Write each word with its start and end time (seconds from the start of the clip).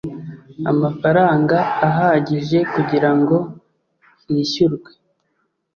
amafaranga 0.71 1.57
ahagije 1.87 2.57
kugira 2.73 3.09
ngo 3.17 3.37
hishyurwe 4.25 4.89